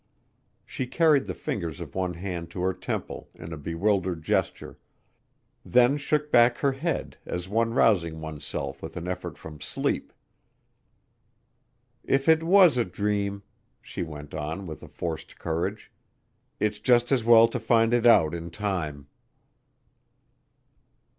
[0.65, 4.79] She carried the fingers of one hand to her temple in a bewildered gesture,
[5.63, 10.11] then shook back her head as one rousing oneself with an effort from sleep.
[12.03, 13.43] "If it was a dream,"
[13.79, 15.91] she went on with a forced courage,
[16.59, 19.05] "it's just as well to find it out in time."